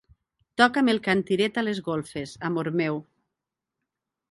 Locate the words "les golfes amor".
1.67-2.73